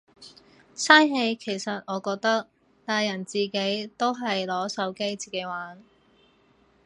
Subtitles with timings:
[0.75, 2.47] 嘥氣其實我覺得，
[2.87, 5.77] 大人自己都係攞手機自己玩。